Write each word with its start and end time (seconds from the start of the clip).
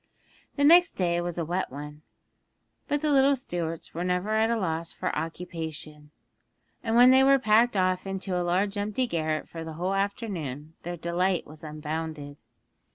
The 0.55 0.63
next 0.63 0.93
day 0.93 1.21
was 1.21 1.37
a 1.37 1.45
wet 1.45 1.71
one, 1.71 2.01
but 2.87 3.03
the 3.03 3.11
little 3.11 3.35
Stuarts 3.35 3.93
were 3.93 4.03
never 4.03 4.31
at 4.31 4.49
a 4.49 4.57
loss 4.57 4.91
for 4.91 5.15
occupation, 5.15 6.09
and 6.83 6.95
when 6.95 7.11
they 7.11 7.23
were 7.23 7.37
packed 7.37 7.77
off 7.77 8.07
into 8.07 8.35
a 8.35 8.41
large 8.41 8.79
empty 8.79 9.05
garret 9.05 9.47
for 9.47 9.63
the 9.63 9.73
whole 9.73 9.93
afternoon 9.93 10.73
their 10.81 10.97
delight 10.97 11.45
was 11.45 11.63
unbounded. 11.63 12.37